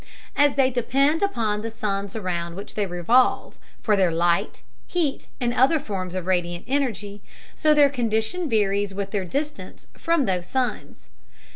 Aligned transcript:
As 0.35 0.55
they 0.55 0.71
depend 0.71 1.21
upon 1.21 1.61
the 1.61 1.69
suns 1.69 2.15
around 2.15 2.55
which 2.55 2.73
they 2.73 2.87
revolve 2.87 3.53
for 3.83 3.95
their 3.95 4.11
light, 4.11 4.63
heat, 4.87 5.27
and 5.39 5.53
other 5.53 5.77
forms 5.77 6.15
of 6.15 6.25
radiant 6.25 6.65
energy, 6.67 7.21
so 7.53 7.71
their 7.75 7.91
condition 7.91 8.49
varies 8.49 8.95
with 8.95 9.11
their 9.11 9.25
distance 9.25 9.85
from 9.95 10.25
those 10.25 10.47
suns. 10.47 11.07